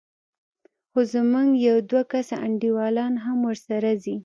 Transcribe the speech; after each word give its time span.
خو 0.89 0.99
زموږ 1.13 1.49
يو 1.69 1.77
دوه 1.89 2.03
کسه 2.11 2.35
انډيوالان 2.45 3.13
هم 3.25 3.37
ورسره 3.47 3.89
ځي. 4.03 4.15